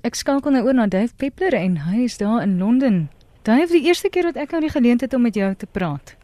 Ek 0.00 0.16
skakel 0.16 0.54
nou 0.54 0.62
oor 0.64 0.72
na 0.72 0.86
Dave 0.88 1.12
Peppler 1.20 1.52
en 1.52 1.74
hy 1.84 2.06
is 2.06 2.16
daar 2.16 2.40
in 2.40 2.56
Londen. 2.58 3.10
Dave, 3.44 3.68
die 3.68 3.84
eerste 3.84 4.08
keer 4.08 4.30
wat 4.30 4.38
ek 4.40 4.54
nou 4.54 4.62
die 4.64 4.72
geleentheid 4.72 5.12
om 5.12 5.26
met 5.28 5.36
jou 5.36 5.50
te 5.60 5.68
praat. 5.68 6.14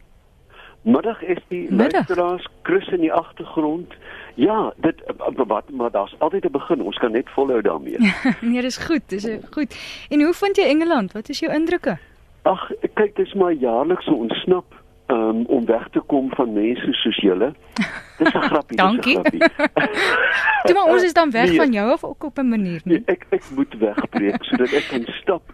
Middag 0.81 1.21
is 1.21 1.37
die 1.51 1.67
luisteraars 1.69 2.47
Chris 2.65 2.87
in 2.95 3.03
die 3.05 3.13
agtergrond. 3.13 3.93
Ja, 4.33 4.71
dit 4.81 5.03
wat 5.35 5.69
maar 5.69 5.93
daar's 5.93 6.15
altyd 6.17 6.45
'n 6.45 6.51
begin. 6.57 6.81
Ons 6.81 6.97
kan 6.97 7.11
net 7.11 7.29
volhou 7.29 7.61
daarmee. 7.61 7.97
nee, 8.41 8.61
dis 8.61 8.77
goed, 8.77 9.05
dis 9.09 9.29
goed. 9.51 9.77
En 10.09 10.21
hoe 10.21 10.33
vind 10.33 10.57
jy 10.57 10.63
Engeland? 10.63 11.13
Wat 11.13 11.29
is 11.29 11.39
jou 11.39 11.53
indrukke? 11.53 11.97
Ag, 12.41 12.71
kyk, 12.93 13.15
dis 13.15 13.33
maar 13.33 13.51
jaarlikse 13.51 14.13
ontsnap 14.13 14.65
um, 15.07 15.45
om 15.45 15.65
weg 15.65 15.87
te 15.91 15.99
kom 15.99 16.29
van 16.33 16.53
mense 16.53 16.93
soos 16.93 17.21
julle. 17.21 17.53
Dis 18.17 18.33
'n 18.33 18.41
grappie. 18.41 18.77
Dankie. 18.77 19.19
Toe 20.65 20.73
maar 20.73 20.89
ons 20.93 21.03
is 21.03 21.13
dan 21.13 21.31
weg 21.31 21.47
nee, 21.47 21.57
van 21.57 21.71
jou 21.71 21.91
of 21.91 22.03
ook 22.03 22.23
op 22.23 22.37
'n 22.37 22.49
manier 22.49 22.81
nie. 22.83 22.93
Nee, 22.97 23.03
ek 23.05 23.25
ek 23.29 23.43
moet 23.55 23.73
wegbreek 23.79 24.43
sodat 24.43 24.71
ek 24.71 24.87
kan 24.89 25.05
stap. 25.21 25.53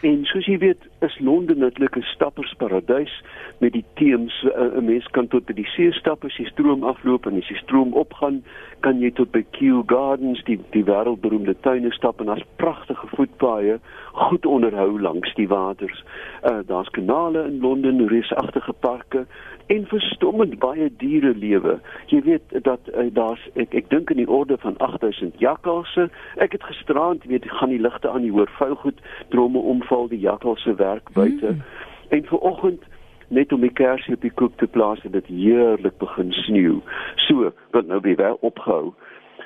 En 0.00 0.24
soos 0.24 0.46
jy 0.46 0.58
weet, 0.58 0.82
is 1.00 1.18
Londen 1.18 1.58
natuurlik 1.58 1.96
'n 1.96 2.02
stappersparadys 2.02 3.22
met 3.60 3.72
die 3.72 3.84
teems. 3.94 4.44
Eh, 4.54 4.76
'n 4.76 4.84
Mens 4.84 5.06
kan 5.06 5.28
tot 5.28 5.44
by 5.44 5.52
die 5.52 5.70
see 5.76 5.92
stap 5.92 6.24
as 6.24 6.36
jy 6.36 6.44
stroom 6.44 6.84
afloop 6.84 7.26
en 7.26 7.36
as 7.36 7.48
jy 7.48 7.56
stroom 7.56 7.92
opgaan, 7.92 8.42
kan 8.80 9.00
jy 9.00 9.10
tot 9.10 9.30
by 9.30 9.44
Kew 9.50 9.82
Gardens, 9.86 10.42
die 10.44 10.58
die 10.70 10.84
wêreldberoemde 10.84 11.54
tuine 11.60 11.92
stap 11.92 12.20
en 12.20 12.26
daar's 12.26 12.46
pragtige 12.56 13.06
voetpaaie, 13.06 13.78
goed 14.12 14.46
onderhou 14.46 15.00
langs 15.00 15.34
die 15.34 15.48
waters. 15.48 16.04
Uh 16.42 16.60
daar's 16.66 16.90
kanale 16.90 17.44
in 17.44 17.60
Londen, 17.60 18.08
reusagtige 18.08 18.72
parke 18.72 19.26
en 19.66 19.86
verstommend 19.86 20.58
baie 20.58 20.90
diere 20.96 21.34
lewe. 21.34 21.78
Jy 22.06 22.22
weet 22.22 22.62
dat 22.62 22.80
uh, 22.94 23.06
daar's 23.12 23.42
ek 23.54 23.74
ek 23.74 23.90
dink 23.90 24.10
in 24.10 24.16
die 24.16 24.30
orde 24.30 24.58
van 24.58 24.78
8000 24.78 25.38
jakkalse. 25.38 26.08
Ek 26.36 26.52
het 26.52 26.64
gisteraand 26.64 27.24
weet 27.24 27.44
gaan 27.46 27.68
die 27.68 27.80
ligte 27.80 28.10
aan 28.10 28.26
die 28.26 28.32
hoor 28.32 28.50
vou 28.58 28.74
goed 28.74 28.98
dromme 29.28 29.58
omval 29.58 30.08
die 30.08 30.18
jakkalse 30.18 30.74
werk 30.74 31.12
buite. 31.12 31.52
Mm. 31.52 31.62
En 32.08 32.24
vanoggend 32.24 32.82
net 33.30 33.52
om 33.52 33.62
die 33.62 33.72
kersie 33.72 34.14
op 34.14 34.24
die 34.24 34.34
koek 34.34 34.56
te 34.58 34.66
plaas 34.66 35.02
het 35.02 35.12
dit 35.12 35.26
heerlik 35.30 35.96
begin 36.02 36.32
sneeu. 36.44 36.80
So, 37.26 37.52
wat 37.70 37.86
nou 37.86 38.00
weer 38.02 38.34
opgehou. 38.40 38.92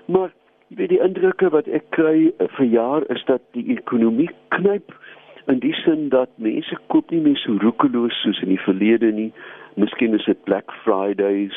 Maar 0.07 0.33
jy 0.69 0.77
weet 0.81 0.95
die 0.95 1.03
indrukke 1.05 1.51
wat 1.53 1.69
ek 1.69 1.91
kry 1.97 2.31
uh, 2.33 2.49
vir 2.57 2.67
jaar 2.73 3.05
is 3.13 3.25
dat 3.29 3.45
die 3.57 3.67
ekonomie 3.77 4.31
knyp 4.57 4.95
in 5.53 5.61
die 5.61 5.75
sin 5.85 6.09
dat 6.09 6.33
mense 6.41 6.77
koop 6.89 7.13
nie 7.13 7.21
meer 7.21 7.41
so 7.43 7.57
roekeloos 7.61 8.17
soos 8.25 8.41
in 8.43 8.55
die 8.55 8.63
verlede 8.65 9.13
nie. 9.13 9.31
Miskien 9.77 10.17
is 10.17 10.25
dit 10.25 10.45
Black 10.49 10.73
Fridays. 10.85 11.57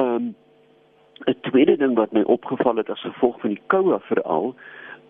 Ehm 0.00 0.14
um, 0.14 0.34
'n 1.28 1.36
tweede 1.40 1.76
ding 1.76 1.94
wat 1.96 2.12
my 2.16 2.22
opgeval 2.22 2.76
het 2.76 2.90
as 2.90 3.00
gevolg 3.04 3.40
van 3.40 3.50
die 3.52 3.62
koue 3.66 3.98
veral 4.00 4.54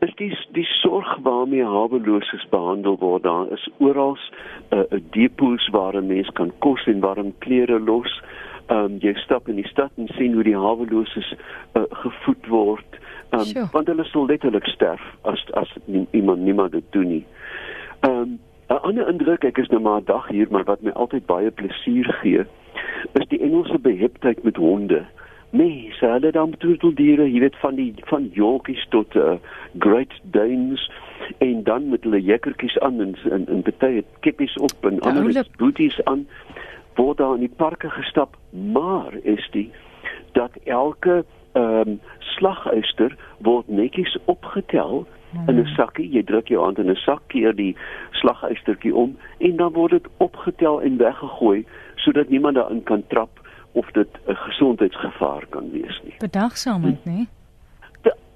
is 0.00 0.14
die 0.16 0.30
die 0.56 0.64
sorg 0.64 1.18
waarmee 1.22 1.64
haweloses 1.64 2.46
behandel 2.50 2.96
word. 2.98 3.22
Daar 3.22 3.52
is 3.52 3.68
oral 3.78 4.16
'n 4.70 4.76
uh, 4.76 5.00
depots 5.10 5.68
waar 5.68 5.96
'n 5.96 6.06
mens 6.06 6.30
kan 6.32 6.52
kos 6.58 6.86
en 6.86 7.00
warm 7.00 7.34
klere 7.38 7.80
los. 7.80 8.22
Ehm 8.66 8.84
um, 8.84 8.96
jy 9.00 9.14
stap 9.14 9.48
in 9.48 9.54
die 9.54 9.68
stad 9.68 9.90
en 9.96 10.08
sien 10.08 10.34
hoe 10.34 10.42
die 10.42 10.56
haweloses 10.56 11.34
uh, 11.74 11.82
gevoed 11.90 12.46
word. 12.46 12.98
Ehm 13.30 13.40
um, 13.40 13.46
sure. 13.46 13.68
want 13.72 13.86
hulle 13.86 14.04
sal 14.04 14.26
letterlik 14.26 14.66
sterf 14.66 15.02
as 15.22 15.44
as 15.52 15.76
iemand 16.10 16.40
niemand 16.40 16.72
dit 16.72 16.84
doen 16.90 17.08
nie. 17.08 17.26
Ehm 18.00 18.16
um, 18.16 18.38
'n 18.70 18.82
ander 18.86 19.08
indruk, 19.08 19.44
ek 19.44 19.58
is 19.58 19.68
nou 19.68 19.80
maar 19.82 20.00
'n 20.00 20.04
dag 20.04 20.28
hier, 20.28 20.46
maar 20.50 20.64
wat 20.64 20.82
my 20.82 20.90
altyd 20.90 21.26
baie 21.26 21.50
plesier 21.50 22.06
gee, 22.22 22.44
is 23.12 23.26
die 23.28 23.40
Engelse 23.40 23.78
beheptheid 23.78 24.42
met 24.42 24.56
honde. 24.56 25.04
Nee, 25.50 25.90
sy 25.98 26.06
hulle 26.06 26.30
dan 26.32 26.52
troeteldiere, 26.62 27.26
jy 27.26 27.40
weet 27.42 27.56
van 27.58 27.74
die 27.74 27.92
van 28.06 28.28
Yorkies 28.32 28.84
tot 28.94 29.14
uh, 29.18 29.34
Great 29.82 30.12
Danes 30.22 30.90
en 31.38 31.62
dan 31.66 31.88
met 31.90 32.04
hulle 32.06 32.20
jekkertjies 32.22 32.78
aan 32.78 33.00
en 33.00 33.16
en, 33.30 33.46
en 33.48 33.64
baie 33.78 34.04
kippies 34.20 34.54
op 34.62 34.86
en 34.86 35.00
ja, 35.02 35.10
ander 35.10 35.46
booties 35.58 35.98
aan 36.04 36.26
word 36.94 37.18
daar 37.18 37.34
in 37.34 37.46
die 37.46 37.56
parke 37.56 37.90
gestap, 37.90 38.36
maar 38.50 39.14
is 39.22 39.48
die 39.50 39.70
dat 40.38 40.54
elke 40.64 41.24
ehm 41.52 41.88
um, 41.88 42.00
slaguister 42.18 43.16
word 43.38 43.68
netjies 43.68 44.16
opgetel 44.24 45.06
hmm. 45.30 45.48
in 45.48 45.58
'n 45.58 45.66
sakkie. 45.74 46.06
Jy 46.10 46.22
druk 46.22 46.48
jou 46.48 46.62
hand 46.62 46.78
in 46.78 46.90
'n 46.90 46.96
sak, 46.96 47.22
keer 47.26 47.54
die 47.54 47.76
slaghuistertjie 48.10 48.94
om 48.94 49.16
en 49.38 49.56
dan 49.56 49.72
word 49.72 49.90
dit 49.90 50.06
opgetel 50.16 50.80
en 50.82 50.96
weggegooi 50.96 51.66
sodat 51.96 52.28
niemand 52.28 52.54
daarin 52.54 52.82
kan 52.82 53.02
trap 53.08 53.39
of 53.72 53.90
dit 53.90 54.08
'n 54.26 54.34
gesondheidsgevaar 54.34 55.46
kan 55.48 55.70
wees 55.70 56.00
nie. 56.04 56.14
Bedagsaamheid, 56.18 57.04
nê? 57.04 57.26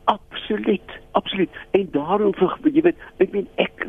Absoluut, 0.05 1.01
absoluut. 1.11 1.51
En 1.71 1.89
daarom 1.91 2.35
vir 2.35 2.59
jy 2.73 2.81
weet, 2.81 2.97
ek 3.17 3.31
meen 3.33 3.47
ek 3.55 3.87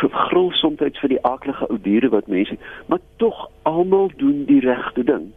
vergril 0.00 0.50
soms 0.52 0.82
vir 1.00 1.08
die 1.08 1.22
aardige 1.24 1.68
ou 1.72 1.78
diere 1.80 2.10
wat 2.12 2.26
mense, 2.28 2.56
maar 2.86 3.00
tog 3.16 3.46
almal 3.62 4.10
doen 4.20 4.44
die 4.44 4.60
regte 4.60 5.04
ding. 5.04 5.30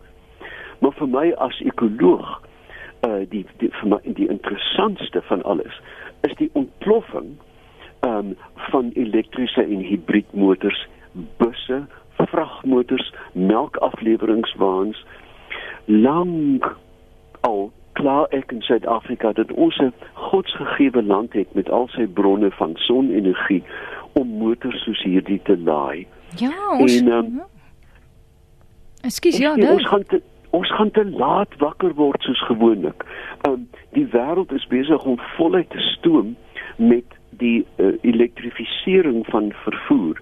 Maar 0.83 0.91
vir 0.99 1.07
my 1.07 1.31
as 1.45 1.61
ekoloog, 1.63 2.41
uh 3.07 3.23
die 3.31 3.45
die 3.63 3.71
vir 3.79 3.89
my 3.93 3.99
die 4.03 4.27
interessantste 4.27 5.21
van 5.29 5.43
alles 5.43 5.79
is 6.27 6.35
die 6.39 6.49
ontploffing 6.59 7.33
um, 8.07 8.35
van 8.71 8.91
elektriese 8.99 9.63
en 9.63 9.79
hibriedmotors, 9.83 10.87
busse, 11.39 11.83
vragmotors, 12.19 13.13
melkafleweringswaans 13.33 15.05
lank 15.85 16.77
al 17.41 17.71
klaar 17.93 18.27
ek 18.29 18.51
in 18.51 18.61
Suid-Afrika 18.61 19.33
dat 19.33 19.51
ons 19.51 19.77
'n 19.77 19.93
godsgegewe 20.13 21.03
land 21.03 21.33
het 21.33 21.53
met 21.53 21.69
al 21.69 21.87
sy 21.87 22.07
bronne 22.07 22.51
van 22.51 22.71
sonenergie 22.75 23.63
om 24.13 24.27
motors 24.27 24.83
soos 24.83 25.01
hierdie 25.03 25.41
te 25.43 25.57
laai. 25.57 26.07
Ja, 26.37 26.77
ons 26.79 26.99
en, 27.01 27.07
um, 27.07 27.41
Ekskuus, 29.01 29.37
ja, 29.37 29.55
nee. 29.55 29.71
Ons 29.71 29.87
gaan 29.87 30.03
te, 30.03 30.21
ons 30.49 30.75
gaan 30.75 30.91
te 30.91 31.05
laat 31.05 31.55
wakker 31.57 31.93
word 31.93 32.21
soos 32.21 32.45
gewoonlik. 32.45 33.03
Um 33.47 33.67
die 33.91 34.05
wêreld 34.13 34.53
is 34.53 34.67
besig 34.67 35.03
om 35.03 35.19
voluit 35.37 35.69
te 35.69 35.79
stoom 35.79 36.35
met 36.75 37.17
die 37.29 37.65
uh, 37.77 37.93
elektrifisering 38.01 39.25
van 39.25 39.51
vervoer. 39.65 40.21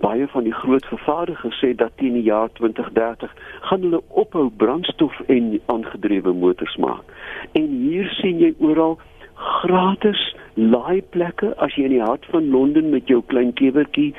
Baie 0.00 0.26
van 0.28 0.44
die 0.44 0.54
groot 0.54 0.86
vervaardigers 0.86 1.58
sê 1.62 1.74
dat 1.74 1.96
teen 1.96 2.16
die 2.18 2.26
jaar 2.26 2.50
2030 2.58 3.34
gaan 3.70 3.86
hulle 3.86 4.00
ophou 4.08 4.48
brandstof 4.62 5.20
en 5.26 5.60
aangedrewe 5.66 6.32
motors 6.32 6.76
maak. 6.76 7.04
En 7.52 7.68
hier 7.68 8.10
sien 8.20 8.38
jy 8.38 8.54
oral 8.58 8.98
gratis 9.38 10.22
laaiplekke 10.54 11.52
as 11.62 11.74
jy 11.78 11.86
in 11.86 11.96
die 11.96 12.02
hart 12.02 12.26
van 12.32 12.50
Londen 12.50 12.90
met 12.90 13.10
jou 13.10 13.22
klein 13.32 13.52
kewertjie 13.58 14.10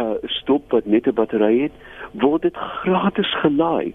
uh 0.00 0.14
stop 0.40 0.70
wat 0.76 0.86
net 0.86 1.08
'n 1.08 1.14
battery 1.14 1.62
het, 1.62 1.72
word 2.12 2.42
dit 2.42 2.56
gratis 2.56 3.32
gelaai. 3.40 3.94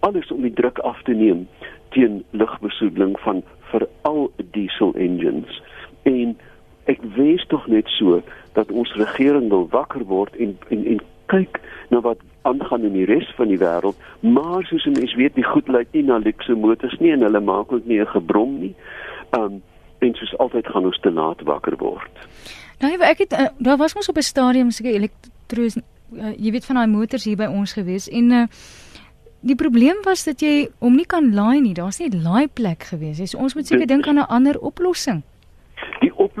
Alles 0.00 0.30
om 0.30 0.42
die 0.42 0.54
druk 0.54 0.78
af 0.78 1.02
te 1.02 1.12
neem 1.12 1.48
teen 1.90 2.24
lugbesoedeling 2.30 3.18
van 3.20 3.42
veral 3.70 4.30
diesel 4.50 4.94
engines 4.94 5.62
en 6.02 6.36
ek 6.90 7.02
wens 7.16 7.44
tog 7.46 7.66
net 7.66 7.88
so 7.98 8.22
dat 8.52 8.70
ons 8.70 8.92
regering 8.98 9.48
wil 9.48 9.68
wakker 9.70 10.04
word 10.04 10.36
en 10.36 10.56
en 10.68 10.84
en 10.94 11.00
kyk 11.32 11.60
na 11.90 12.00
wat 12.00 12.18
aangaan 12.42 12.84
in 12.88 12.96
die 12.96 13.06
res 13.08 13.28
van 13.36 13.48
die 13.48 13.60
wêreld 13.60 13.96
maar 14.20 14.66
soos 14.68 14.86
mense 14.90 15.16
weet 15.16 15.34
die 15.38 15.46
goed 15.46 15.68
lyk 15.68 15.88
nie 15.92 16.02
na 16.02 16.18
luxe 16.18 16.54
motors 16.54 16.98
nie 17.00 17.12
en 17.14 17.24
hulle 17.26 17.40
maak 17.40 17.72
ook 17.72 17.86
nie 17.86 18.00
'n 18.00 18.14
gebrom 18.14 18.58
nie 18.60 18.74
um 19.38 19.62
en 19.98 20.14
soos 20.14 20.38
altyd 20.38 20.66
gaan 20.66 20.84
ons 20.84 21.00
te 21.00 21.10
laat 21.10 21.42
wakker 21.42 21.76
word 21.78 22.14
nou 22.80 22.92
ek 23.00 23.18
het 23.18 23.32
uh, 23.32 23.48
daar 23.58 23.76
was 23.76 23.94
mos 23.94 24.08
op 24.08 24.16
'n 24.16 24.30
stadium 24.32 24.70
seker 24.70 24.94
elektros 24.94 25.76
uh, 25.76 26.34
jy 26.36 26.50
weet 26.50 26.66
van 26.66 26.76
daai 26.76 26.90
motors 26.98 27.24
hier 27.24 27.36
by 27.36 27.46
ons 27.46 27.72
gewees 27.72 28.08
en 28.08 28.30
uh, 28.30 28.46
Die 29.42 29.56
probleem 29.58 29.98
was 30.06 30.22
dat 30.22 30.38
jy 30.38 30.68
hom 30.78 30.94
nie 30.94 31.06
kan 31.06 31.32
laai 31.34 31.58
nie. 31.60 31.74
Daar's 31.74 31.98
nie 31.98 32.08
'n 32.08 32.22
laai 32.22 32.46
plek 32.46 32.82
gewees 32.94 33.18
nie. 33.18 33.26
So 33.26 33.38
ons 33.38 33.54
moet 33.54 33.66
seker 33.66 33.86
dink 33.86 34.06
aan 34.06 34.18
'n 34.18 34.30
ander 34.30 34.58
oplossing. 34.60 35.22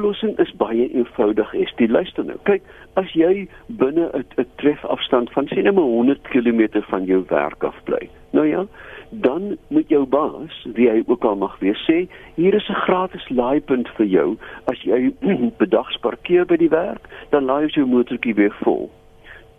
Oplossing 0.02 0.38
is 0.38 0.50
baie 0.58 0.88
eenvoudig. 0.90 1.52
Is 1.54 1.70
die 1.78 1.86
luister 1.86 2.24
nou. 2.26 2.34
Kyk, 2.48 2.64
as 2.98 3.12
jy 3.14 3.46
binne 3.78 4.08
'n 4.10 4.46
trefafstand 4.58 5.30
van 5.30 5.46
sien 5.46 5.62
nou 5.62 5.78
100 5.78 6.26
km 6.32 6.82
van 6.90 7.04
jou 7.04 7.22
werk 7.28 7.62
af 7.62 7.78
bly. 7.84 8.08
Nou 8.32 8.46
ja, 8.48 8.66
dan 9.10 9.56
moet 9.68 9.88
jou 9.88 10.04
baas, 10.06 10.66
wie 10.74 10.90
hy 10.90 11.04
ook 11.06 11.24
al 11.24 11.36
mag 11.36 11.54
wees, 11.60 11.78
sê 11.86 12.08
hier 12.34 12.54
is 12.54 12.68
'n 12.68 12.82
gratis 12.82 13.28
laaipunt 13.28 13.88
vir 13.96 14.06
jou. 14.06 14.36
As 14.66 14.82
jy 14.82 15.14
bedags 15.62 15.96
parkeer 16.00 16.46
by 16.46 16.56
die 16.56 16.70
werk, 16.70 17.06
dan 17.30 17.44
laai 17.44 17.62
jy 17.62 17.70
jou 17.70 17.86
motortjie 17.86 18.34
weer 18.34 18.56
vol. 18.64 18.90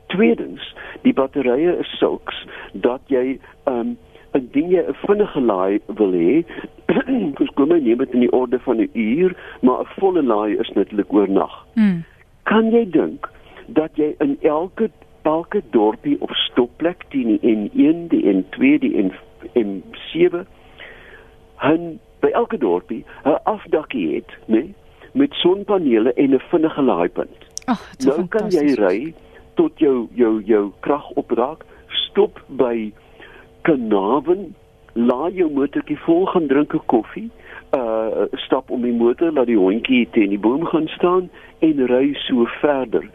Tweedens, 0.08 0.76
die 1.02 1.14
batterye 1.14 1.80
is 1.80 1.98
sulks 2.00 2.36
dat 2.74 3.02
jy 3.08 3.40
um 3.66 3.98
indien 4.34 4.70
jy 4.70 4.84
'n 4.88 4.98
vinnige 5.06 5.42
laai 5.42 5.80
wil 5.88 6.12
hê, 6.12 6.44
dis 7.40 7.54
kom 7.56 7.72
jy 7.72 7.80
neem 7.80 7.98
dit 7.98 8.14
in 8.14 8.26
die 8.26 8.32
orde 8.32 8.60
van 8.60 8.82
'n 8.82 8.90
uur, 8.94 9.36
maar 9.62 9.82
'n 9.82 9.94
volle 10.00 10.24
laai 10.24 10.58
is 10.60 10.70
natuurlik 10.76 11.14
oornag. 11.14 11.66
Hmm. 11.74 12.04
Kan 12.44 12.72
jy 12.72 12.86
dink 12.90 13.30
dat 13.68 13.92
jy 13.96 14.16
in 14.20 14.38
elke 14.42 14.92
elke 15.24 15.62
dorpie 15.72 16.18
of 16.22 16.32
stopplek 16.36 17.04
teen 17.10 17.28
die 17.28 17.56
N1, 17.56 18.08
die 18.08 18.24
N2, 18.28 18.80
die 18.80 18.96
N 19.04 19.12
N7 19.56 20.46
han 21.56 22.00
by 22.20 22.30
elke 22.30 22.58
dorpie 22.58 23.06
'n 23.26 23.40
afdakkie 23.44 24.16
het, 24.16 24.32
né? 24.48 24.56
Nee? 24.56 24.74
met 25.14 25.34
sonpanele 25.34 26.14
en 26.14 26.30
'n 26.30 26.40
vinnige 26.40 26.82
laaipunt. 26.82 27.38
Ag, 27.66 27.92
nou 27.98 28.28
kan 28.28 28.50
jy 28.50 28.74
ry 28.74 29.14
tot 29.54 29.80
jou 29.80 30.08
jou 30.14 30.42
jou 30.44 30.72
krag 30.80 31.10
opraak, 31.10 31.66
stop 31.88 32.44
by 32.48 32.94
Kanaven, 33.64 34.56
laai 34.94 35.34
jou 35.34 35.50
motortjie 35.52 35.98
vol 36.06 36.26
gaan 36.32 36.48
drink 36.48 36.74
'n 36.76 36.86
koffie, 36.86 37.30
uh 37.74 38.26
stap 38.46 38.70
om 38.70 38.82
die 38.82 38.94
motor 38.94 39.32
laat 39.32 39.48
die 39.48 39.58
hondjie 39.58 40.08
teen 40.12 40.30
die 40.30 40.40
boom 40.40 40.66
gaan 40.66 40.88
staan 40.88 41.30
en 41.60 41.86
ry 41.88 42.14
so 42.28 42.46
verder. 42.62 43.08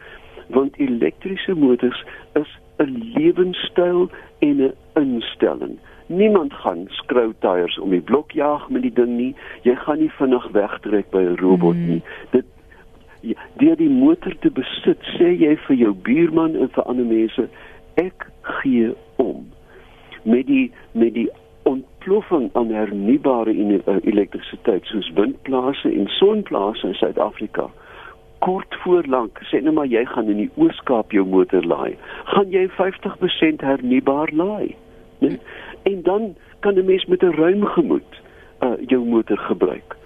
Want 0.49 0.77
elektriese 0.77 1.55
motors 1.55 2.05
is 2.35 2.51
'n 2.79 3.13
lewenstyl 3.15 4.09
en 4.39 4.57
'n 4.63 4.75
instelling. 4.95 5.79
Niemand 6.07 6.53
gaan 6.53 6.87
skroue 6.89 7.35
tyres 7.39 7.79
om 7.79 7.91
die 7.91 8.01
blok 8.01 8.33
jaag 8.33 8.71
met 8.71 8.83
die 8.83 8.93
ding 8.93 9.17
nie. 9.17 9.35
Jy 9.63 9.75
gaan 9.75 9.99
nie 9.99 10.13
vinnig 10.19 10.49
wegtrek 10.53 11.11
by 11.11 11.19
'n 11.19 11.37
robot 11.37 11.77
mm. 11.77 11.87
nie. 11.87 12.03
Dit 12.31 12.45
deur 13.57 13.77
die 13.77 13.91
motor 13.91 14.35
te 14.39 14.51
besit, 14.51 14.99
sê 15.19 15.35
jy 15.37 15.57
vir 15.67 15.77
jou 15.77 15.95
buurman 15.95 16.57
en 16.57 16.69
vir 16.69 16.85
ander 16.85 17.05
mense, 17.05 17.49
ek 17.95 18.27
gee 18.43 18.95
om. 19.17 19.47
Met 20.29 20.47
die 20.47 20.69
met 20.93 21.15
die 21.17 21.29
ontploffing 21.69 22.49
aan 22.53 22.71
hernubare 22.73 23.53
eh, 23.53 23.97
elektrisiteit 24.05 24.85
soos 24.85 25.11
windplase 25.17 25.93
en 25.93 26.09
sonplase 26.21 26.87
in 26.87 26.95
Suid-Afrika 26.95 27.69
kort 28.39 28.75
voor 28.83 29.05
lank 29.07 29.41
sê 29.51 29.61
net 29.63 29.75
maar 29.75 29.89
jy 29.91 30.05
gaan 30.07 30.31
in 30.31 30.45
die 30.45 30.51
Oos-Kaap 30.57 31.15
jou 31.15 31.25
motor 31.27 31.65
laai 31.67 31.97
gaan 32.31 32.53
jy 32.55 32.69
50% 32.77 33.65
hernubaar 33.67 34.31
laai 34.33 34.77
né? 35.25 35.39
En 35.83 36.03
dan 36.03 36.35
kan 36.61 36.75
'n 36.75 36.85
mens 36.85 37.05
met 37.07 37.23
'n 37.23 37.35
ruim 37.35 37.65
gemoed 37.65 38.23
uh, 38.63 38.73
jou 38.87 39.05
motor 39.05 39.39
gebruik. 39.39 39.97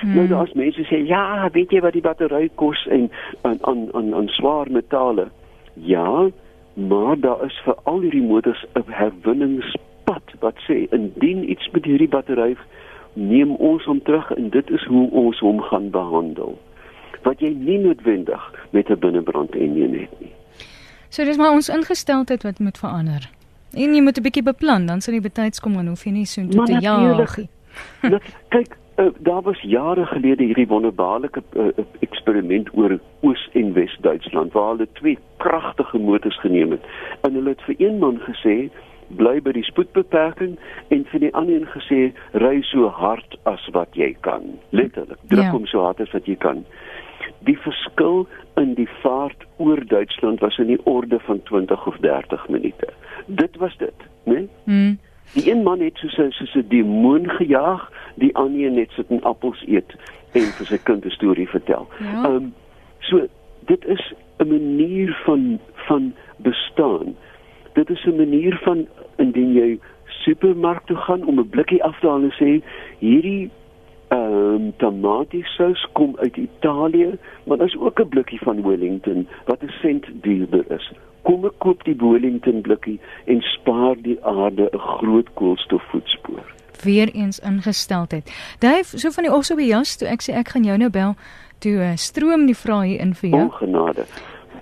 Hmm. 0.00 0.14
nou 0.14 0.26
daar's 0.26 0.52
mense 0.52 0.82
sê 0.82 1.06
ja 1.06 1.48
weet 1.52 1.70
jy 1.70 1.80
wat 1.80 1.92
die 1.92 2.02
battery 2.02 2.50
kos 2.54 2.86
en 2.86 3.10
aan 3.42 3.58
aan 3.60 3.88
aan, 3.92 4.14
aan 4.14 4.28
swaar 4.28 4.70
metale? 4.70 5.28
Ja 5.74 6.28
maar 6.78 7.20
daar 7.20 7.44
is 7.44 7.60
vir 7.64 7.74
al 7.90 8.00
hierdie 8.00 8.22
motors 8.22 8.64
'n 8.74 8.84
herwinnings 8.86 9.76
pad 10.04 10.22
wat 10.40 10.54
sê 10.68 10.86
indien 10.90 11.50
iets 11.50 11.70
met 11.72 11.84
hierdie 11.84 12.08
battery 12.08 12.56
neem 13.12 13.50
ons 13.54 13.84
hom 13.84 14.02
terug 14.02 14.30
en 14.30 14.50
dit 14.50 14.70
is 14.70 14.84
hoe 14.84 15.10
ons 15.10 15.38
hom 15.38 15.60
gaan 15.60 15.90
behandel 15.90 16.58
wat 17.22 17.40
jy 17.40 17.50
nie 17.50 17.78
noodwendig 17.78 18.42
met 18.70 18.90
'n 18.90 18.98
binnebrand 18.98 19.54
enjin 19.54 19.94
het 20.00 20.20
nie. 20.20 20.32
So 21.08 21.24
dis 21.24 21.36
maar 21.36 21.50
ons 21.50 21.68
ingesteldheid 21.68 22.42
wat 22.42 22.58
moet 22.58 22.78
verander. 22.78 23.30
En 23.72 23.94
jy 23.94 24.02
moet 24.02 24.18
'n 24.18 24.22
bietjie 24.22 24.42
beplan 24.42 24.86
dan 24.86 25.00
sal 25.00 25.14
jy 25.14 25.20
betyds 25.20 25.60
kom 25.60 25.78
en 25.78 25.86
hoef 25.86 26.04
jy 26.04 26.10
nie 26.10 26.26
so 26.26 26.46
toe 26.46 26.64
te 26.64 26.78
jaag. 26.80 27.36
Net 28.02 28.22
kyk 28.54 28.76
uh, 28.98 29.06
daar 29.18 29.42
was 29.42 29.60
jare 29.60 30.06
gelede 30.06 30.44
hierdie 30.44 30.66
wonderbaarlike 30.66 31.42
uh, 31.52 31.70
eksperiment 31.98 32.68
oor 32.74 32.98
Oos 33.20 33.48
en 33.52 33.72
Wes 33.72 33.96
Duitsland 34.00 34.52
waar 34.52 34.70
hulle 34.74 34.88
twee 34.92 35.18
kragtige 35.36 35.98
motors 35.98 36.40
geneem 36.40 36.70
het 36.70 36.84
en 37.20 37.34
hulle 37.34 37.54
het 37.56 37.62
vir 37.66 37.74
een 37.78 37.98
man 37.98 38.20
gesê 38.26 38.56
bly 39.16 39.38
by 39.44 39.54
die 39.56 39.64
spoedbeperking 39.64 40.58
en 40.94 41.04
vir 41.12 41.24
die 41.24 41.32
ander 41.34 41.56
een 41.56 41.70
gesê 41.72 42.00
ry 42.42 42.58
so 42.68 42.90
hard 42.92 43.38
as 43.48 43.64
wat 43.72 43.96
jy 43.96 44.12
kan. 44.26 44.44
Letterlik, 44.76 45.20
druk 45.32 45.46
ja. 45.46 45.54
hom 45.54 45.66
so 45.70 45.84
hard 45.86 46.02
as 46.04 46.12
wat 46.12 46.28
jy 46.28 46.36
kan. 46.42 46.64
Die 47.46 47.56
verskil 47.64 48.26
in 48.60 48.74
die 48.76 48.88
vaart 49.02 49.46
oor 49.56 49.80
Duitsland 49.86 50.44
was 50.44 50.58
in 50.60 50.72
die 50.74 50.80
orde 50.84 51.20
van 51.24 51.42
20 51.48 51.86
of 51.86 51.96
30 52.04 52.48
minute. 52.48 52.92
Dit 53.26 53.56
was 53.62 53.76
dit, 53.80 54.08
né? 54.24 54.44
Nee? 54.44 54.48
Mm. 54.64 54.98
Die 55.32 55.50
een 55.50 55.57
man 55.68 55.80
het 55.80 55.96
soos 56.02 56.18
'n 56.18 56.30
soos 56.30 56.54
'n 56.54 56.68
demoon 56.68 57.28
gejaag, 57.40 57.90
die 58.14 58.34
ander 58.36 58.66
een 58.66 58.74
net 58.74 58.90
sit 58.96 59.08
en 59.08 59.22
appels 59.22 59.62
eet 59.66 59.90
en 60.32 60.48
vir 60.56 60.66
sy 60.66 60.78
kind 60.82 61.04
'n 61.04 61.10
storie 61.10 61.48
vertel. 61.48 61.88
Ja. 62.00 62.06
Ehm 62.06 62.22
ja. 62.22 62.34
um, 62.34 62.54
so 62.98 63.26
dit 63.66 63.84
is 63.86 64.12
'n 64.38 64.48
manier 64.48 65.20
van 65.24 65.58
van 65.74 66.14
bestaan 66.36 67.16
dit 67.78 67.90
is 67.90 68.04
'n 68.04 68.16
manier 68.16 68.58
van 68.62 68.86
indien 69.16 69.52
jy 69.52 69.78
supermark 70.06 70.86
toe 70.86 70.96
gaan 70.96 71.24
om 71.24 71.38
'n 71.38 71.48
blikkie 71.48 71.84
af 71.84 71.98
te 72.00 72.06
haal 72.06 72.22
en 72.22 72.34
sê 72.40 72.64
hierdie 72.98 73.50
ehm 74.08 74.54
um, 74.54 74.72
tomatiesous 74.76 75.88
kom 75.92 76.16
uit 76.16 76.36
Italië, 76.36 77.18
maar 77.44 77.56
daar's 77.56 77.76
ook 77.76 78.00
'n 78.00 78.08
blikkie 78.08 78.38
van 78.42 78.62
Wellington 78.62 79.28
wat 79.44 79.62
'n 79.62 79.72
sent 79.82 80.06
duurder 80.22 80.64
is. 80.72 80.92
Kom 81.22 81.44
ek 81.44 81.58
koop 81.58 81.84
die 81.84 81.96
Wellington 81.98 82.60
blikkie 82.60 83.00
en 83.24 83.40
spaar 83.40 83.96
die 84.02 84.24
aarde 84.24 84.68
'n 84.72 84.78
groot 84.78 85.32
koolstofvoetspoor. 85.34 86.44
Weer 86.82 87.08
eens 87.14 87.38
ingesteldheid. 87.38 88.54
Dave, 88.58 88.98
so 88.98 89.10
van 89.10 89.24
die 89.24 89.32
osse 89.32 89.54
by 89.54 89.62
jas 89.62 89.96
toe 89.96 90.08
ek 90.08 90.22
sê 90.22 90.34
ek 90.34 90.48
gaan 90.48 90.64
jou 90.64 90.76
nou 90.78 90.90
bel 90.90 91.14
toe 91.58 91.72
uh, 91.72 91.96
stroom 91.96 92.46
die 92.46 92.56
vrae 92.56 92.86
hier 92.86 93.00
in 93.00 93.14
vir 93.14 93.30
jou. 93.30 93.42
Ongenade. 93.42 94.04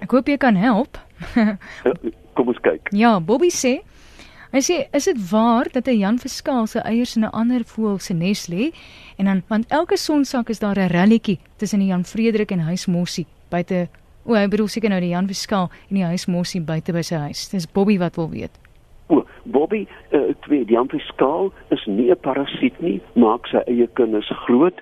Ek 0.00 0.10
hoop 0.10 0.28
jy 0.28 0.36
kan 0.36 0.54
help. 0.54 0.98
Kom 2.36 2.48
ons 2.48 2.60
kyk. 2.60 2.88
Ja, 2.90 3.20
Bobby 3.20 3.48
sê 3.48 3.80
Hy 4.52 4.60
sê, 4.62 4.88
is 4.92 5.04
dit 5.04 5.30
waar 5.30 5.66
dat 5.72 5.86
'n 5.86 5.98
Jan 5.98 6.18
Verskaal 6.18 6.66
se 6.66 6.78
eiers 6.78 7.16
in 7.16 7.24
'n 7.24 7.30
ander 7.30 7.64
voël 7.64 7.98
se 7.98 8.14
nes 8.14 8.46
lê 8.46 8.72
en 9.18 9.24
dan 9.24 9.42
want 9.48 9.66
elke 9.68 9.96
sonsak 9.96 10.48
is 10.48 10.58
daar 10.58 10.78
'n 10.78 10.88
ralletjie 10.88 11.38
tussen 11.56 11.78
die 11.78 11.88
Jan 11.88 12.04
Frederik 12.04 12.50
en 12.50 12.60
Huis 12.60 12.86
Mossie 12.86 13.26
buite 13.48 13.88
O, 14.26 14.34
hy 14.34 14.48
bedoel 14.50 14.66
seker 14.66 14.90
nou 14.90 14.98
die 15.00 15.12
Jan 15.12 15.28
Verskaal 15.30 15.68
en 15.86 16.00
die 16.00 16.04
Huis 16.04 16.26
Mossie 16.26 16.60
buite 16.60 16.92
by 16.92 17.02
sy 17.06 17.14
huis. 17.28 17.44
Dis 17.52 17.66
Bobby 17.70 17.94
wat 18.02 18.16
wil 18.16 18.30
weet. 18.32 18.50
O, 19.06 19.22
Bobby, 19.44 19.84
uh, 20.10 20.34
twee, 20.42 20.64
die 20.66 20.74
Jan 20.74 20.90
Verskaal 20.90 21.52
is 21.70 21.84
nie 21.86 22.10
'n 22.10 22.18
parasiet 22.20 22.80
nie, 22.80 23.00
maak 23.14 23.46
sy 23.46 23.62
eie 23.70 23.86
kinders 23.94 24.30
groot. 24.46 24.74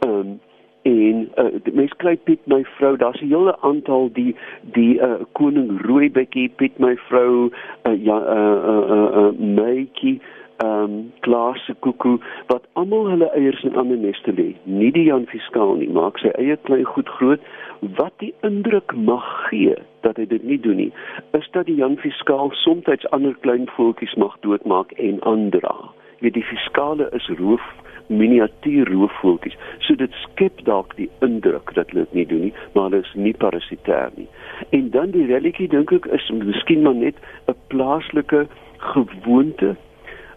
Ehm 0.00 0.20
um, 0.20 0.40
en 0.86 1.28
uh, 1.42 1.74
mens 1.74 1.92
kry 2.02 2.14
Piet 2.28 2.46
my 2.46 2.62
vrou 2.76 2.96
daar's 2.96 3.20
'n 3.20 3.32
hele 3.34 3.56
aantal 3.60 4.08
die 4.12 4.36
die 4.62 5.00
uh, 5.00 5.20
koning 5.32 5.80
rooibekkie 5.86 6.48
Piet 6.48 6.78
my 6.78 6.96
vrou 7.08 7.50
uh, 7.50 8.04
ja 8.04 8.18
uh, 8.38 8.58
uh, 8.72 8.84
uh, 8.96 9.10
uh, 9.20 9.32
meetjie 9.38 10.20
ehm 10.56 10.82
um, 10.82 11.12
glasse 11.20 11.74
kuku 11.80 12.16
wat 12.46 12.62
almal 12.72 13.10
hulle 13.10 13.28
eiers 13.36 13.62
in 13.62 13.76
ander 13.76 13.96
neste 13.96 14.32
lê. 14.32 14.54
Nie 14.64 14.92
die 14.92 15.04
Jan 15.04 15.26
Fiskaal 15.26 15.74
nie 15.76 15.88
maak 15.88 16.18
sy 16.18 16.30
eie 16.40 16.56
klein 16.68 16.84
goed 16.84 17.08
groot. 17.08 17.40
Wat 17.98 18.14
die 18.18 18.34
indruk 18.40 18.94
mag 18.94 19.26
gee 19.48 19.74
dat 20.00 20.16
hy 20.16 20.24
dit 20.26 20.44
nie 20.44 20.60
doen 20.60 20.76
nie 20.76 20.92
is 21.36 21.48
dat 21.52 21.66
die 21.66 21.76
Jan 21.76 21.96
Fiskaal 21.96 22.50
soms 22.62 23.06
ander 23.10 23.34
klein 23.40 23.66
voeltjies 23.76 24.14
mag 24.14 24.36
doodmaak 24.40 24.92
en 24.92 25.20
aandra. 25.22 25.74
Weet 26.20 26.34
die 26.34 26.46
fiskale 26.48 27.10
is 27.12 27.28
roof 27.38 27.62
miniatuur 28.06 28.88
roofvoeltjies. 28.92 29.56
So 29.78 29.94
dit 29.94 30.12
skep 30.12 30.64
dalk 30.64 30.96
die 30.96 31.10
indruk 31.20 31.74
dat 31.74 31.90
hulle 31.90 32.04
dit 32.04 32.14
nie 32.14 32.26
doen 32.26 32.44
nie, 32.48 32.54
maar 32.72 32.90
hulle 32.90 33.02
is 33.02 33.14
nie 33.14 33.34
parasitêr 33.34 34.10
nie. 34.14 34.28
En 34.70 34.90
dan 34.90 35.10
die 35.10 35.26
relletjie 35.26 35.68
dink 35.68 35.92
ek 35.92 36.06
is 36.18 36.30
miskien 36.30 36.82
maar 36.82 36.94
net 36.94 37.16
'n 37.48 37.58
plaaslike 37.72 38.46
gewoonte. 38.92 39.76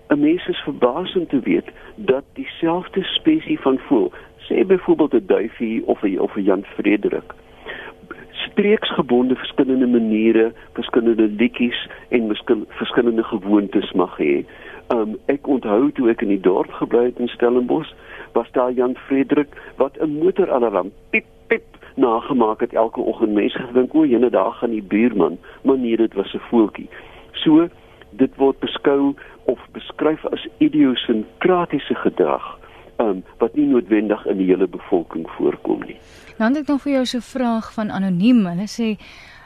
'n 0.09 0.19
Mens 0.19 0.47
is 0.47 0.63
verbaas 0.65 1.15
om 1.15 1.27
te 1.27 1.39
weet 1.39 1.69
dat 1.95 2.23
dieselfde 2.33 3.03
spesies 3.03 3.59
van 3.61 3.77
voël, 3.77 4.11
sê 4.47 4.65
byvoorbeeld 4.65 5.13
'n 5.13 5.25
duifie 5.25 5.85
of 5.85 6.03
'n 6.03 6.19
of 6.19 6.35
'n 6.35 6.43
Jan 6.43 6.63
Frederik, 6.63 7.33
streeksgebonde 8.47 9.35
verskillende 9.35 9.87
maniere, 9.87 10.51
verskillende 10.73 11.27
liedjies 11.27 11.87
en 12.09 12.35
verskillende 12.67 13.23
gewoontes 13.23 13.91
mag 13.91 14.17
hê. 14.17 14.43
Um 14.93 15.17
ek 15.29 15.47
onthou 15.47 15.91
toe 15.93 16.09
ek 16.09 16.23
in 16.25 16.33
die 16.33 16.41
dorp 16.41 16.71
gebly 16.79 17.09
het 17.09 17.19
in 17.19 17.29
Stellenbosch, 17.29 17.91
was 18.33 18.49
daar 18.57 18.71
Jan 18.71 18.95
Frederik 19.07 19.53
wat 19.77 19.97
'n 19.99 20.17
motoralarm 20.21 20.91
piep 21.09 21.27
piep 21.47 21.77
nagemaak 21.95 22.59
het 22.59 22.73
elke 22.73 23.01
oggend. 23.01 23.33
Mense 23.33 23.59
gedink 23.59 23.93
o, 23.93 24.05
jene 24.05 24.29
daar 24.29 24.51
gaan 24.51 24.69
die 24.69 24.83
buurman, 24.83 25.37
maar 25.61 25.77
nee, 25.77 25.97
dit 25.97 26.13
was 26.13 26.33
'n 26.33 26.41
voeltjie. 26.49 26.89
So 27.31 27.67
dit 28.09 28.35
word 28.35 28.59
beskou 28.59 29.13
of 29.45 29.59
beskryf 29.71 30.25
as 30.25 30.47
idiosinkratiese 30.57 31.95
gedrag 31.95 32.59
um, 32.99 33.23
wat 33.39 33.55
nie 33.55 33.65
noodwendig 33.65 34.25
in 34.25 34.37
die 34.37 34.47
hele 34.51 34.67
bevolking 34.67 35.27
voorkom 35.37 35.83
nie. 35.87 35.97
Dan 36.37 36.55
het 36.55 36.63
ek 36.63 36.67
nog 36.67 36.81
vir 36.81 36.93
jou 36.93 37.05
so 37.05 37.17
'n 37.17 37.21
vraag 37.21 37.73
van 37.73 37.91
anoniem. 37.91 38.45
Hulle 38.45 38.67
sê, 38.67 38.97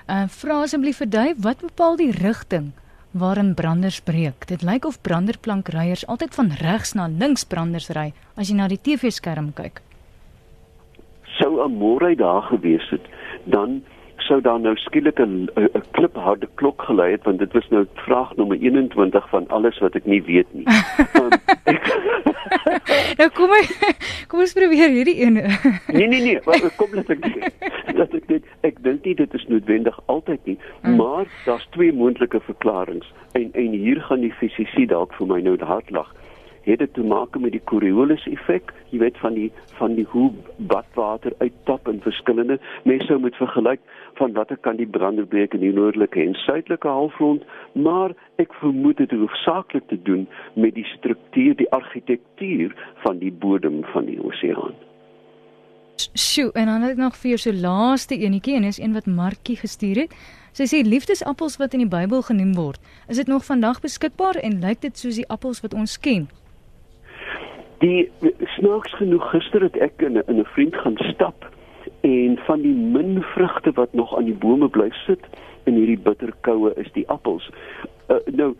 uh, 0.09 0.27
"Vra 0.27 0.61
asseblief 0.61 0.97
Dave, 0.97 1.35
wat 1.37 1.61
bepaal 1.61 1.95
die 1.95 2.11
rigting 2.11 2.71
waarin 3.13 3.53
branders 3.53 4.01
breek. 4.01 4.47
Dit 4.49 4.61
lyk 4.61 4.85
of 4.85 5.01
branderplankryers 5.01 6.05
altyd 6.09 6.35
van 6.35 6.51
regs 6.61 6.93
na 6.97 7.07
links 7.07 7.45
branders 7.45 7.89
ry 7.93 8.11
as 8.35 8.49
jy 8.49 8.57
na 8.57 8.67
die 8.67 8.81
TV-skerm 8.81 9.53
kyk. 9.53 9.81
Sou 11.37 11.61
'n 11.65 11.77
môre 11.77 12.15
daar 12.15 12.41
gewees 12.41 12.89
het, 12.89 13.05
dan 13.45 13.83
sou 14.17 14.41
daar 14.41 14.59
nou 14.59 14.75
skielik 14.75 15.19
'n 15.19 15.49
'n 15.55 15.83
klipharde 15.91 16.47
klok 16.55 16.81
gelei 16.81 17.11
het 17.11 17.23
want 17.23 17.39
dit 17.39 17.53
was 17.53 17.69
nou 17.69 17.85
vraag 18.05 18.35
nommer 18.35 18.57
21 18.57 19.29
van 19.29 19.47
alles 19.47 19.79
wat 19.79 19.95
ek 19.95 20.05
nie 20.05 20.23
weet 20.23 20.53
nie. 20.53 20.65
um, 21.21 21.29
ek, 21.73 21.83
nou 23.19 23.29
kom 23.37 23.53
ek 23.57 23.71
kom 24.31 24.43
ons 24.43 24.55
probeer 24.57 24.93
hierdie 24.93 25.19
een. 25.21 25.39
nee 25.97 26.07
nee 26.07 26.21
nee, 26.21 26.39
wat 26.47 26.65
kom 26.79 26.95
net 26.95 27.09
ek 27.13 27.23
dat 27.97 28.13
ek 28.13 28.27
dit 28.31 28.49
ek 28.67 28.81
dink 28.85 29.05
nie 29.07 29.15
dit 29.19 29.37
is 29.39 29.45
noodwendig 29.51 29.99
altyd 30.13 30.49
nie, 30.49 30.57
mm. 30.81 30.97
maar 30.99 31.29
daar's 31.45 31.67
twee 31.75 31.93
moontlike 31.93 32.41
verklaringe 32.47 33.05
en 33.37 33.49
en 33.53 33.77
hier 33.85 34.01
gaan 34.09 34.25
die 34.25 34.33
fisiese 34.41 34.87
dalk 34.89 35.15
vir 35.19 35.29
my 35.29 35.41
nou 35.45 35.57
hard 35.63 35.89
lag. 35.91 36.11
het 36.63 36.79
dit 36.79 36.93
te 36.93 37.03
maak 37.03 37.35
met 37.39 37.51
die 37.51 37.63
Coriolis 37.67 38.23
effek, 38.31 38.71
jy 38.89 38.99
weet 39.01 39.17
van 39.19 39.33
die 39.35 39.49
van 39.79 39.95
die 39.95 40.05
hoe 40.09 40.29
badwater 40.57 41.33
uittap 41.39 41.87
in 41.91 41.99
verskillende 42.01 42.59
mense 42.83 43.07
sou 43.07 43.19
moet 43.19 43.35
vergelyk 43.35 43.81
van 44.19 44.33
watter 44.33 44.57
kan 44.57 44.75
die 44.75 44.87
branderbreek 44.87 45.53
in 45.53 45.59
die 45.59 45.73
noordelike 45.73 46.21
en 46.21 46.33
suidelike 46.33 46.87
halfrond, 46.87 47.43
maar 47.73 48.13
ek 48.41 48.53
vermoed 48.61 48.97
dit 48.97 49.11
hoofsaaklik 49.11 49.87
te 49.87 49.99
doen 50.01 50.27
met 50.53 50.75
die 50.75 50.87
struktuur, 50.95 51.55
die 51.55 51.69
argitektuur 51.71 52.73
van 53.05 53.17
die 53.21 53.31
bodem 53.31 53.83
van 53.93 54.05
die 54.05 54.19
oseaan. 54.23 54.75
Sjoe, 56.13 56.51
en 56.53 56.65
dan 56.65 56.81
het 56.81 56.95
ek 56.95 57.01
nog 57.01 57.17
vir 57.21 57.33
jou 57.33 57.39
so 57.41 57.53
laaste 57.53 58.17
enetjie 58.17 58.55
en 58.57 58.65
is 58.67 58.79
een 58.81 58.93
wat 58.97 59.05
Markie 59.05 59.57
gestuur 59.57 60.05
het. 60.05 60.15
Sy 60.57 60.65
sê 60.69 60.81
liefdesappels 60.85 61.57
wat 61.61 61.73
in 61.73 61.85
die 61.85 61.89
Bybel 61.89 62.21
genoem 62.25 62.53
word, 62.57 62.81
is 63.09 63.21
dit 63.21 63.29
nog 63.29 63.45
vandag 63.45 63.81
beskikbaar 63.81 64.41
en 64.41 64.61
lyk 64.61 64.81
dit 64.81 64.97
soos 64.97 65.17
die 65.21 65.29
appels 65.33 65.61
wat 65.65 65.73
ons 65.73 65.97
ken? 66.01 66.27
Die 67.81 68.09
snaaks 68.57 68.93
genoeg 68.97 69.25
gister 69.33 69.65
het 69.65 69.77
ek 69.77 70.01
in 70.01 70.21
in 70.27 70.39
'n 70.39 70.49
vriend 70.55 70.75
gaan 70.75 70.97
stap 71.13 71.52
en 72.03 72.37
van 72.45 72.61
die 72.61 72.73
min 72.75 73.21
vrugte 73.21 73.71
wat 73.79 73.93
nog 73.93 74.17
aan 74.17 74.27
die 74.27 74.35
bome 74.35 74.67
bly 74.69 74.89
sit 75.05 75.23
in 75.63 75.77
hierdie 75.79 75.99
bitterkoue 75.99 76.73
is 76.75 76.91
die 76.97 77.07
appels. 77.07 77.47
Uh, 78.11 78.19
nou 78.25 78.53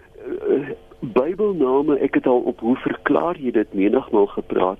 uh, 0.47 0.69
Bybelname, 1.03 1.97
ek 1.99 2.15
het 2.15 2.27
al 2.31 2.45
op 2.47 2.61
hoe 2.63 2.77
verklaar 2.79 3.35
jy 3.35 3.51
dit 3.51 3.73
menigmal 3.75 4.29
gepraat 4.31 4.79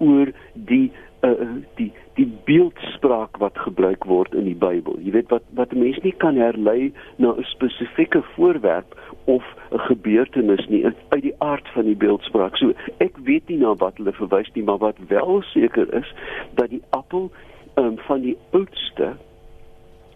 oor 0.00 0.32
die 0.54 0.88
uh, 1.26 1.34
die 1.76 1.90
die 2.16 2.26
beeldspraak 2.48 3.36
wat 3.42 3.58
gebruik 3.66 4.06
word 4.08 4.32
in 4.34 4.48
die 4.48 4.56
Bybel. 4.56 4.96
Jy 5.04 5.12
weet 5.18 5.34
wat 5.34 5.44
wat 5.58 5.74
mense 5.76 6.00
nie 6.02 6.14
kan 6.24 6.40
herlei 6.40 6.92
na 7.20 7.34
'n 7.36 7.44
spesifieke 7.52 8.22
voorwerp 8.34 8.96
of 9.24 9.44
'n 9.70 9.84
gebeurtenis 9.90 10.64
nie 10.68 10.86
uit 10.86 11.22
die 11.22 11.34
aard 11.38 11.68
van 11.76 11.84
die 11.84 11.96
beeldspraak. 11.96 12.56
So 12.56 12.72
ek 12.98 13.20
weet 13.28 13.48
nie 13.48 13.58
na 13.58 13.74
wat 13.74 14.00
hulle 14.00 14.12
verwys 14.12 14.50
nie, 14.54 14.64
maar 14.64 14.78
wat 14.78 14.96
wel 15.08 15.42
seker 15.42 15.94
is 15.94 16.14
dat 16.54 16.70
die 16.70 16.82
appel 16.90 17.30
um, 17.78 17.98
van 17.98 18.20
die 18.20 18.36
oudste 18.50 19.16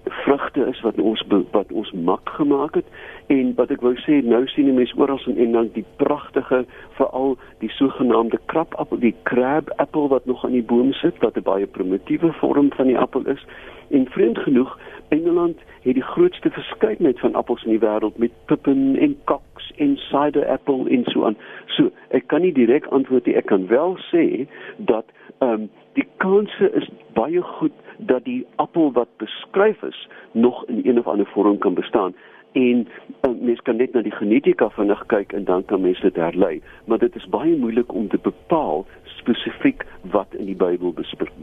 vrugte 0.05 0.67
is 0.67 0.81
wat 0.81 0.99
ons 1.01 1.25
wat 1.51 1.73
ons 1.73 1.93
mak 1.93 2.29
gemaak 2.29 2.75
het. 2.75 2.87
En 3.27 3.55
wat 3.55 3.71
ek 3.71 3.81
wou 3.81 3.95
sê 4.03 4.21
nou 4.25 4.43
sien 4.51 4.67
die 4.69 4.75
mense 4.75 4.97
oral 4.99 5.21
in 5.27 5.39
en 5.47 5.53
dan 5.53 5.71
die 5.75 5.85
pragtige 5.97 6.65
veral 6.99 7.37
die 7.63 7.71
sogenaamde 7.79 8.41
krabappel 8.47 8.99
die 8.99 9.15
crab 9.23 9.71
apple 9.77 10.09
wat 10.09 10.27
nog 10.27 10.45
aan 10.45 10.57
die 10.59 10.67
boom 10.73 10.93
sit 10.93 11.19
wat 11.23 11.37
'n 11.37 11.47
baie 11.47 11.67
primitiewe 11.67 12.33
vorm 12.33 12.73
van 12.73 12.87
die 12.87 12.99
appel 12.99 13.27
is. 13.27 13.47
En 13.91 14.07
vreemd 14.11 14.39
genoeg 14.39 14.79
Engeland 15.09 15.59
het 15.83 15.95
die 15.95 16.03
grootste 16.03 16.51
verskeidenheid 16.51 17.21
van 17.21 17.35
appels 17.35 17.65
in 17.65 17.71
die 17.71 17.87
wêreld 17.87 18.17
met 18.17 18.31
pippin 18.45 18.97
en 18.99 19.17
cox 19.25 19.73
en 19.77 19.97
cider 19.97 20.47
apple 20.47 20.89
en 20.89 21.05
so 21.05 21.25
aan. 21.25 21.37
So 21.67 21.91
ek 22.09 22.27
kan 22.27 22.41
nie 22.41 22.53
direk 22.53 22.87
antwoord 22.87 23.27
nie. 23.27 23.37
Ek 23.37 23.47
kan 23.47 23.67
wel 23.67 23.97
sê 24.11 24.47
dat 24.77 25.05
ehm 25.39 25.53
um, 25.53 25.71
die 25.93 26.07
kanse 26.17 26.71
is 26.73 26.89
baie 27.13 27.43
goed 27.43 27.73
dat 27.99 28.25
die 28.25 28.47
appel 28.57 28.93
wat 28.93 29.09
beskryf 29.17 29.83
is 29.83 30.09
nog 30.33 30.65
in 30.67 30.81
een 30.85 30.99
of 30.99 31.07
ander 31.07 31.27
vorm 31.27 31.59
kan 31.59 31.75
bestaan 31.75 32.15
en 32.53 32.89
uh, 33.25 33.31
mens 33.41 33.61
kan 33.61 33.77
net 33.77 33.93
na 33.93 34.03
die 34.03 34.13
genetika 34.13 34.69
vinnig 34.71 35.07
kyk 35.07 35.33
en 35.33 35.45
dan 35.45 35.65
kan 35.65 35.81
mens 35.81 36.01
dit 36.01 36.17
herlei 36.17 36.61
maar 36.85 36.99
dit 36.99 37.17
is 37.17 37.29
baie 37.29 37.57
moeilik 37.57 37.93
om 37.95 38.09
te 38.09 38.19
bepaal 38.23 38.87
spesifiek 39.23 39.85
wat 40.13 40.35
in 40.39 40.49
die 40.51 40.57
Bybel 40.59 40.95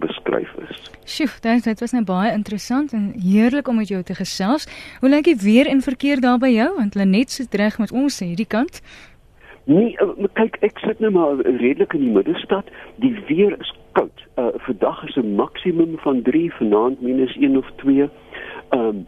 beskryf 0.04 0.52
is. 0.68 0.82
Sjoe, 1.06 1.30
dit 1.42 1.64
dit 1.64 1.84
was 1.84 1.96
nou 1.96 2.04
baie 2.08 2.34
interessant 2.36 2.94
en 2.94 3.12
heerlik 3.24 3.68
om 3.68 3.80
met 3.80 3.88
jou 3.88 4.02
te 4.04 4.16
gesels. 4.18 4.68
Hoe 5.00 5.10
lyk 5.10 5.30
dit 5.32 5.44
weer 5.44 5.68
in 5.68 5.82
verkeer 5.82 6.22
daar 6.22 6.40
by 6.42 6.52
jou? 6.54 6.70
Want 6.76 6.96
Lenet 7.00 7.32
sit 7.32 7.56
reg 7.56 7.80
met 7.80 7.92
ons 7.92 8.20
hierdie 8.20 8.48
kant. 8.48 8.82
Nee, 9.70 9.94
uh, 10.02 10.30
kyk, 10.34 10.58
ek 10.66 10.82
sit 10.84 11.00
nou 11.04 11.12
maar 11.14 11.40
redelik 11.46 11.94
in 11.94 12.08
die 12.08 12.14
middestad. 12.14 12.70
Die 13.04 13.14
weer 13.28 13.56
is 13.60 13.74
koud. 13.92 14.26
Uh 14.36 14.48
vandag 14.58 15.04
is 15.08 15.16
'n 15.16 15.36
maksimum 15.36 15.98
van 15.98 16.22
3, 16.22 16.54
vanaand 16.54 17.02
minus 17.02 17.36
1 17.36 17.58
of 17.58 17.72
2. 17.76 18.10
Ehm 18.70 18.82
um, 18.82 19.08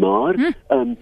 maar 0.00 0.34
hm. 0.34 0.50
ehm 0.66 0.80
um, 0.80 0.96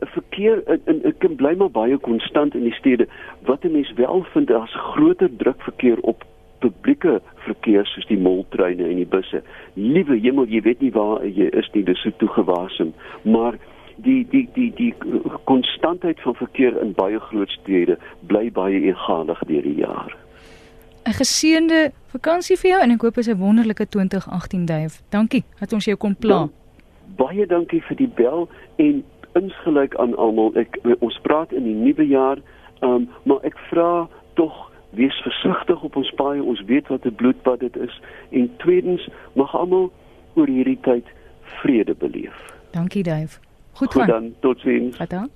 verkeer 0.00 0.62
ek 0.84 1.18
kan 1.18 1.34
bly 1.36 1.54
maar 1.56 1.70
baie 1.70 1.98
konstant 1.98 2.54
in 2.54 2.62
die 2.62 2.74
stede. 2.74 3.08
Wat 3.44 3.64
'n 3.64 3.72
mens 3.72 3.92
wel 3.92 4.22
vind, 4.32 4.46
daar's 4.46 4.74
groter 4.74 5.36
druk 5.36 5.62
verkeer 5.62 5.98
op 6.00 6.24
publieke 6.58 7.20
verkeer 7.34 7.86
soos 7.86 8.06
die 8.06 8.18
moltreine 8.18 8.88
en 8.88 8.96
die 8.96 9.06
busse. 9.06 9.42
Liewe 9.74 10.18
hemel, 10.18 10.46
jy 10.50 10.60
weet 10.60 10.80
nie 10.80 10.92
waar 10.92 11.26
jy 11.26 11.48
is 11.60 11.70
nie, 11.72 11.84
dis 11.84 12.00
so 12.02 12.10
toegewasem, 12.16 12.94
maar 13.22 13.58
die 13.96 14.26
die 14.30 14.48
die 14.54 14.72
die 14.74 14.94
konstantheid 15.44 16.20
van 16.20 16.34
verkeer 16.34 16.80
in 16.82 16.92
baie 16.94 17.18
groot 17.30 17.50
stede 17.50 17.98
bly 18.26 18.50
baie 18.54 18.80
egalig 18.90 19.42
deur 19.50 19.62
die 19.62 19.78
jaar. 19.82 20.16
'n 21.04 21.12
geseënde 21.12 21.92
vakansie 22.12 22.56
vir 22.56 22.70
jou 22.70 22.80
en 22.82 22.90
ek 22.90 23.02
hoop 23.02 23.14
dit 23.14 23.26
is 23.26 23.34
'n 23.34 23.38
wonderlike 23.38 23.88
2018 23.88 24.64
duif. 24.64 25.02
Dankie 25.08 25.44
dat 25.58 25.72
ons 25.72 25.84
jou 25.84 25.96
kon 25.96 26.16
pla. 26.16 26.48
Baie 27.16 27.46
dankie 27.46 27.82
vir 27.82 27.96
die 27.96 28.08
bel 28.08 28.48
en 28.76 29.04
insgelyk 29.32 29.96
aan 29.96 30.16
almal. 30.16 30.54
Ek 30.54 30.78
ons 30.98 31.18
praat 31.22 31.52
in 31.52 31.64
die 31.64 31.74
nuwe 31.74 32.06
jaar, 32.06 32.38
um, 32.80 33.08
maar 33.22 33.38
ek 33.42 33.58
vra 33.70 34.08
tog 34.34 34.70
wees 34.90 35.14
versigtig 35.22 35.82
op 35.82 35.96
ons 35.96 36.12
paaie. 36.16 36.42
Ons 36.42 36.62
weet 36.66 36.88
wat 36.88 37.04
'n 37.04 37.14
bloedbad 37.14 37.60
dit 37.60 37.76
is 37.76 38.00
en 38.30 38.50
tweedens 38.56 39.08
mag 39.32 39.56
almal 39.56 39.92
oor 40.34 40.46
hierdie 40.46 40.80
tyd 40.80 41.04
vrede 41.42 41.94
beleef. 41.94 42.36
Dankie 42.70 43.02
duif. 43.02 43.40
Goed, 43.72 43.92
Goed 43.92 44.06
dan. 44.06 44.34
Totsiens. 44.40 44.96
Tot 44.96 45.10
dan. 45.10 45.30